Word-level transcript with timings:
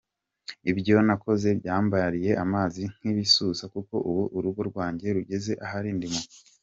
Ibyo 0.71 0.95
nakoze 1.07 1.47
byambyariye 1.59 2.31
amazi 2.43 2.81
nk’ibisusa 2.97 3.63
kuko 3.73 3.95
ubu 4.09 4.23
urugo 4.37 4.61
rwanjye 4.69 5.05
rugeze 5.17 5.51
aharindimuka. 5.65 6.33